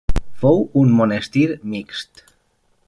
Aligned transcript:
Fou 0.43 0.63
un 0.83 0.95
monestir 1.01 1.45
mixt. 1.75 2.25